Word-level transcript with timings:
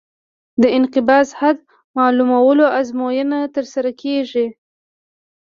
د 0.61 0.63
انقباض 0.77 1.27
حد 1.39 1.57
معلومولو 1.97 2.65
ازموینه 2.79 3.39
ترسره 3.55 3.91
کیږي 4.01 4.47